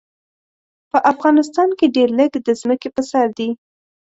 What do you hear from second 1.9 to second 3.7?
ډېر لږ د ځمکې په سر دي.